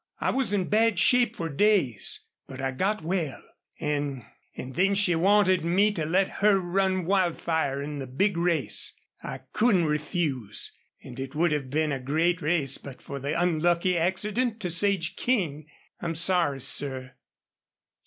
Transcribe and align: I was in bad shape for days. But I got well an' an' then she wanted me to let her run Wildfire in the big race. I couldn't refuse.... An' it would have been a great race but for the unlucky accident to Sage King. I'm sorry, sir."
I 0.19 0.31
was 0.31 0.51
in 0.51 0.63
bad 0.63 0.97
shape 0.97 1.35
for 1.35 1.47
days. 1.47 2.21
But 2.47 2.59
I 2.59 2.71
got 2.71 3.03
well 3.03 3.39
an' 3.79 4.25
an' 4.57 4.71
then 4.71 4.95
she 4.95 5.13
wanted 5.13 5.63
me 5.63 5.91
to 5.91 6.07
let 6.07 6.27
her 6.41 6.59
run 6.59 7.05
Wildfire 7.05 7.83
in 7.83 7.99
the 7.99 8.07
big 8.07 8.35
race. 8.35 8.93
I 9.21 9.41
couldn't 9.53 9.85
refuse.... 9.85 10.75
An' 11.03 11.19
it 11.19 11.35
would 11.35 11.51
have 11.51 11.69
been 11.69 11.91
a 11.91 11.99
great 11.99 12.41
race 12.41 12.79
but 12.79 12.99
for 12.99 13.19
the 13.19 13.39
unlucky 13.39 13.95
accident 13.95 14.59
to 14.61 14.71
Sage 14.71 15.15
King. 15.17 15.67
I'm 15.99 16.15
sorry, 16.15 16.61
sir." 16.61 17.11